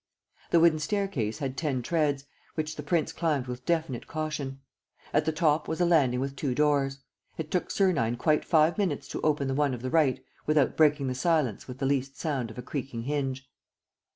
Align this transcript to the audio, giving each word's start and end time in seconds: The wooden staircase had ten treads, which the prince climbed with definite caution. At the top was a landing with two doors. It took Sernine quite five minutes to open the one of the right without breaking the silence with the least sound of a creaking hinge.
The 0.49 0.59
wooden 0.59 0.79
staircase 0.79 1.37
had 1.37 1.55
ten 1.55 1.83
treads, 1.83 2.25
which 2.55 2.75
the 2.75 2.81
prince 2.81 3.11
climbed 3.13 3.45
with 3.45 3.67
definite 3.67 4.07
caution. 4.07 4.59
At 5.13 5.25
the 5.25 5.31
top 5.31 5.67
was 5.67 5.79
a 5.79 5.85
landing 5.85 6.19
with 6.19 6.35
two 6.35 6.55
doors. 6.55 7.03
It 7.37 7.51
took 7.51 7.69
Sernine 7.69 8.17
quite 8.17 8.43
five 8.43 8.79
minutes 8.79 9.07
to 9.09 9.21
open 9.21 9.47
the 9.47 9.53
one 9.53 9.75
of 9.75 9.83
the 9.83 9.91
right 9.91 10.19
without 10.47 10.75
breaking 10.75 11.05
the 11.05 11.13
silence 11.13 11.67
with 11.67 11.77
the 11.77 11.85
least 11.85 12.17
sound 12.19 12.49
of 12.49 12.57
a 12.57 12.63
creaking 12.63 13.03
hinge. 13.03 13.47